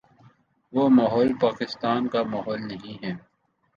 [0.73, 3.13] وہ ماحول پاکستان کا ماحول نہیں ہے۔